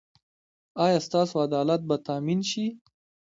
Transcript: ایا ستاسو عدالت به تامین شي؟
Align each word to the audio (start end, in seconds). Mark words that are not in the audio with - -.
ایا 0.85 0.99
ستاسو 1.07 1.35
عدالت 1.45 1.81
به 1.89 1.95
تامین 2.07 2.39
شي؟ 2.49 2.65